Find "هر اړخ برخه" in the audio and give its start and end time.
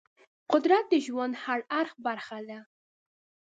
1.43-2.39